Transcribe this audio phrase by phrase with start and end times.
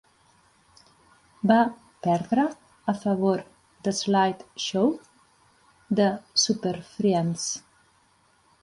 [1.51, 1.57] Va
[2.07, 2.45] perdre
[2.93, 3.45] a favor
[3.89, 4.91] d'"Slide Show"
[6.03, 6.11] de
[6.49, 7.49] Superfriendz.